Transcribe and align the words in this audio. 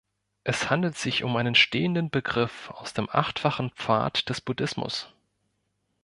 Es 0.43 0.71
handelt 0.71 0.97
sich 0.97 1.23
um 1.23 1.35
einen 1.37 1.53
stehenden 1.53 2.09
Begriff 2.09 2.71
aus 2.71 2.93
dem 2.93 3.07
Achtfachen 3.07 3.69
Pfad 3.69 4.29
des 4.29 4.41
Buddhismus. 4.41 5.13